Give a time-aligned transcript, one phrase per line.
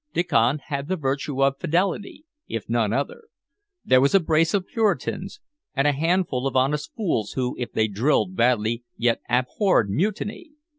[0.15, 3.25] Diccon had the virtue of fidelity, if none other;
[3.85, 5.39] there were a brace of Puritans,
[5.75, 10.53] and a handful of honest fools, who, if they drilled badly, yet abhorred mutiny.